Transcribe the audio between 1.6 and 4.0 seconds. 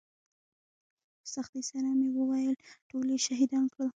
سره مې وويل ټول يې شهيدان کړل.